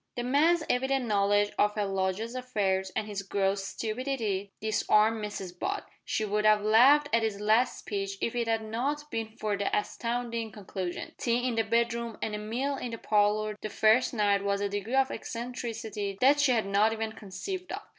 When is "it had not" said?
8.33-9.11